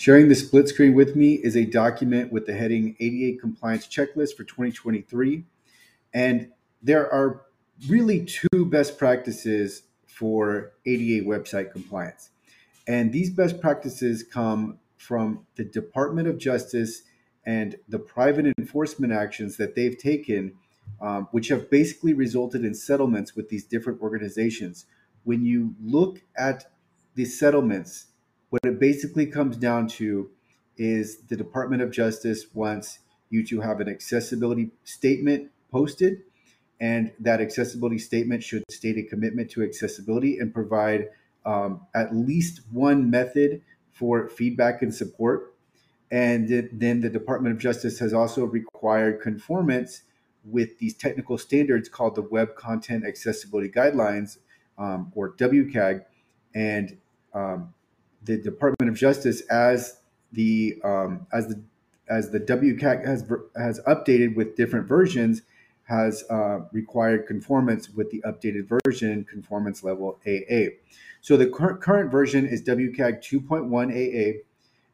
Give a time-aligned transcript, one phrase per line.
[0.00, 4.34] Sharing the split screen with me is a document with the heading ADA Compliance Checklist
[4.34, 5.44] for 2023.
[6.14, 6.48] And
[6.82, 7.42] there are
[7.86, 12.30] really two best practices for ADA website compliance.
[12.88, 17.02] And these best practices come from the Department of Justice
[17.44, 20.54] and the private enforcement actions that they've taken,
[21.02, 24.86] um, which have basically resulted in settlements with these different organizations.
[25.24, 26.72] When you look at
[27.16, 28.06] the settlements,
[28.50, 30.30] what it basically comes down to
[30.76, 32.98] is the Department of Justice wants
[33.30, 36.22] you to have an accessibility statement posted,
[36.80, 41.08] and that accessibility statement should state a commitment to accessibility and provide
[41.46, 45.54] um, at least one method for feedback and support.
[46.10, 50.02] And then the Department of Justice has also required conformance
[50.44, 54.38] with these technical standards called the Web Content Accessibility Guidelines,
[54.78, 56.04] um, or WCAG.
[56.54, 56.98] And
[57.32, 57.74] um,
[58.22, 59.98] the Department of Justice, as
[60.32, 61.60] the um, as the
[62.08, 63.24] as the WCAG has
[63.56, 65.42] has updated with different versions,
[65.84, 70.76] has uh, required conformance with the updated version, conformance level AA.
[71.20, 74.40] So the current current version is WCAG 2.1 AA,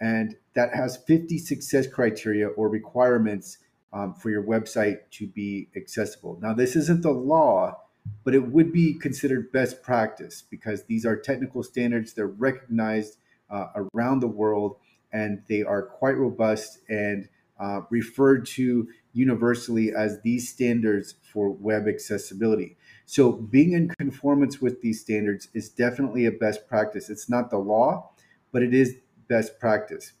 [0.00, 3.58] and that has 50 success criteria or requirements
[3.92, 6.38] um, for your website to be accessible.
[6.42, 7.80] Now, this isn't the law,
[8.24, 12.12] but it would be considered best practice because these are technical standards.
[12.12, 13.16] They're recognized
[13.50, 14.76] uh, around the world,
[15.12, 17.28] and they are quite robust and
[17.58, 22.76] uh, referred to universally as these standards for web accessibility.
[23.06, 27.08] So, being in conformance with these standards is definitely a best practice.
[27.10, 28.10] It's not the law,
[28.52, 28.96] but it is
[29.28, 30.12] best practice.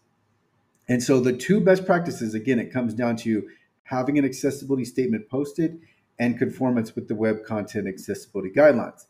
[0.88, 3.48] And so, the two best practices again, it comes down to
[3.84, 5.80] having an accessibility statement posted
[6.18, 9.06] and conformance with the Web Content Accessibility Guidelines.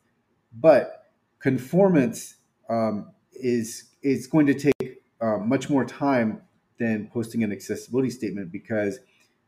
[0.53, 1.05] But
[1.41, 2.37] conformance
[2.69, 6.43] um, is is going to take uh, much more time
[6.79, 9.01] than posting an accessibility statement because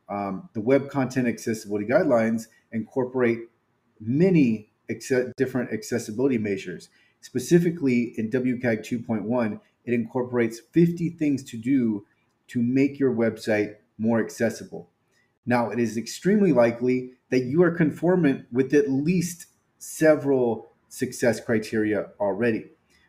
[0.09, 3.39] um, the Web Content Accessibility Guidelines incorporate
[4.01, 4.71] many
[5.37, 6.89] different accessibility measures.
[7.21, 12.07] Specifically, in WCAG 2.1, it incorporates 50 things to do
[12.49, 14.90] to make your website more accessible.
[15.47, 19.47] Now, it is extremely likely that you are conformant with at least
[19.79, 22.67] several success criteria already.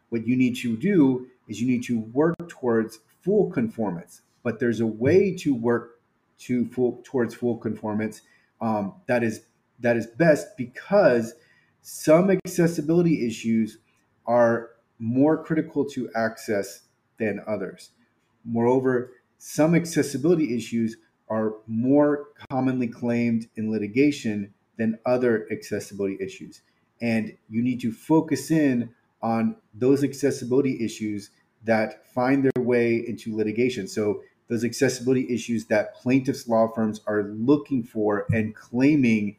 [0.10, 4.80] What you need to do is you need to work towards full conformance, but there's
[4.80, 6.00] a way to work
[6.40, 8.22] to full towards full conformance
[8.62, 9.42] um, that is
[9.80, 11.34] that is best because
[11.82, 13.80] some accessibility issues
[14.26, 16.84] are more critical to access
[17.18, 17.92] than others.
[18.46, 20.98] Moreover, some accessibility issues
[21.32, 26.62] are more commonly claimed in litigation than other accessibility issues.
[27.02, 28.90] And you need to focus in
[29.22, 31.30] on those accessibility issues
[31.64, 33.88] that find their way into litigation.
[33.88, 39.38] So, those accessibility issues that plaintiffs' law firms are looking for and claiming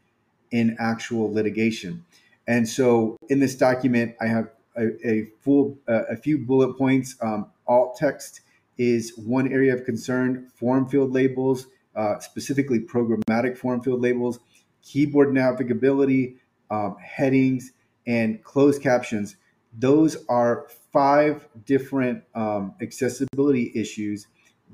[0.52, 2.02] in actual litigation.
[2.46, 7.16] And so, in this document, I have a, a full, uh, a few bullet points.
[7.20, 8.40] Um, alt text
[8.78, 10.48] is one area of concern.
[10.54, 14.38] Form field labels, uh, specifically programmatic form field labels,
[14.82, 16.36] keyboard navigability,
[16.70, 17.72] um, headings,
[18.06, 19.36] and closed captions.
[19.78, 24.26] Those are five different um, accessibility issues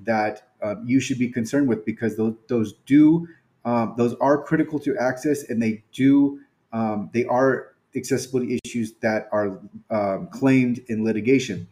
[0.04, 3.26] that uh, you should be concerned with because those, those do
[3.64, 6.40] um, those are critical to access and they do
[6.72, 11.66] um, they are accessibility issues that are um, claimed in litigation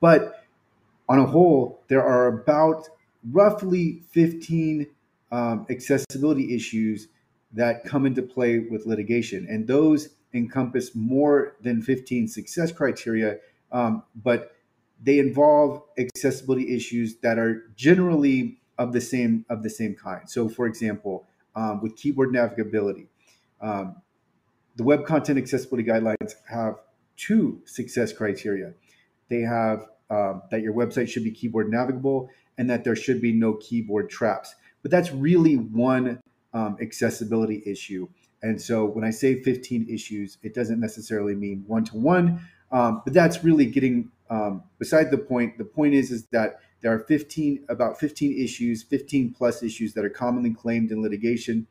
[0.00, 0.44] but
[1.08, 2.88] on a whole there are about
[3.30, 4.86] roughly 15
[5.30, 7.08] um, accessibility issues
[7.52, 9.46] that come into play with litigation.
[9.48, 13.38] And those encompass more than 15 success criteria,
[13.72, 14.52] um, but
[15.02, 20.28] they involve accessibility issues that are generally of the same of the same kind.
[20.28, 21.26] So, for example,
[21.56, 23.06] um, with keyboard navigability,
[23.60, 23.96] um,
[24.76, 26.76] the Web Content Accessibility Guidelines have
[27.16, 28.74] two success criteria.
[29.28, 33.32] They have um, that your website should be keyboard navigable and that there should be
[33.32, 34.54] no keyboard traps.
[34.82, 36.20] But that's really one
[36.52, 38.08] um, accessibility issue.
[38.42, 42.40] And so when I say 15 issues, it doesn't necessarily mean one to one,
[42.70, 45.58] but that's really getting um, beside the point.
[45.58, 50.04] The point is is that there are 15 about 15 issues, 15 plus issues that
[50.04, 51.66] are commonly claimed in litigation,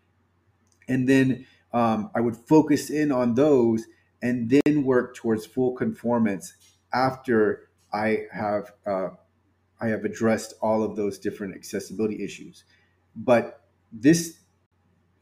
[0.87, 3.85] and then um, I would focus in on those
[4.21, 6.53] and then work towards full conformance
[6.93, 9.09] after I have uh,
[9.79, 12.63] I have addressed all of those different accessibility issues.
[13.15, 13.61] But
[13.91, 14.39] this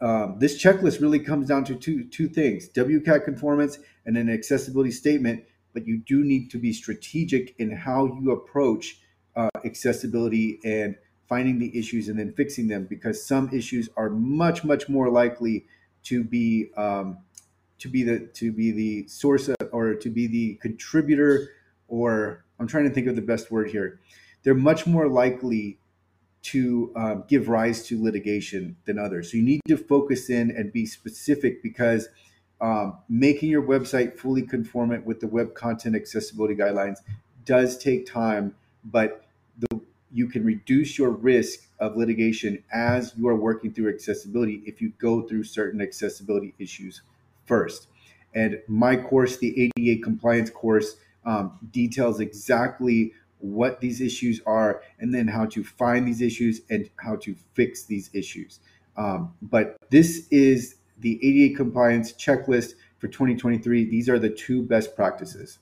[0.02, 4.92] um, this checklist really comes down to two two things: WCAG conformance and an accessibility
[4.92, 5.44] statement.
[5.74, 9.00] But you do need to be strategic in how you approach
[9.36, 10.96] uh, accessibility and
[11.28, 15.66] finding the issues and then fixing them because some issues are much much more likely
[16.04, 17.18] to be um,
[17.80, 21.50] to be the to be the source of, or to be the contributor
[21.88, 24.00] or I'm trying to think of the best word here.
[24.44, 25.80] They're much more likely
[26.44, 29.32] to um, give rise to litigation than others.
[29.32, 32.08] So you need to focus in and be specific because
[32.62, 36.98] um, making your website fully conformant with the web content accessibility guidelines
[37.46, 39.26] does take time, but
[39.58, 39.82] the,
[40.12, 44.94] you can reduce your risk of litigation as you are working through accessibility if you
[45.00, 47.02] go through certain accessibility issues
[47.46, 47.88] first.
[48.34, 55.14] And my course, the ADA compliance course, um, details exactly what these issues are and
[55.14, 58.60] then how to find these issues and how to fix these issues.
[58.98, 63.86] Um, but this is the ADA compliance checklist for 2023.
[63.86, 65.60] These are the two best practices.